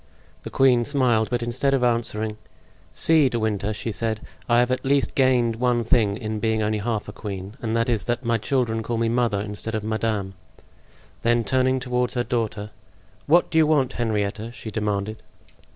The 0.41 0.49
queen 0.49 0.83
smiled, 0.83 1.29
but 1.29 1.43
instead 1.43 1.75
of 1.75 1.83
answering: 1.83 2.37
"See, 2.91 3.29
De 3.29 3.37
Winter," 3.37 3.71
she 3.71 3.91
said, 3.91 4.19
"I 4.49 4.57
have 4.57 4.71
at 4.71 4.83
least 4.83 5.13
gained 5.13 5.57
one 5.57 5.83
thing 5.83 6.17
in 6.17 6.39
being 6.39 6.63
only 6.63 6.79
half 6.79 7.07
a 7.07 7.11
queen; 7.11 7.55
and 7.61 7.75
that 7.77 7.87
is 7.87 8.05
that 8.05 8.25
my 8.25 8.37
children 8.39 8.81
call 8.81 8.97
me 8.97 9.09
'mother' 9.09 9.41
instead 9.41 9.75
of 9.75 9.83
'madame.'" 9.83 10.33
Then 11.21 11.43
turning 11.43 11.79
toward 11.79 12.13
her 12.13 12.23
daughter: 12.23 12.71
"What 13.27 13.51
do 13.51 13.59
you 13.59 13.67
want, 13.67 13.93
Henrietta?" 13.93 14.51
she 14.53 14.71
demanded. 14.71 15.21